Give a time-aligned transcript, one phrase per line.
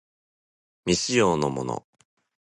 [0.85, 1.85] 未使用のもの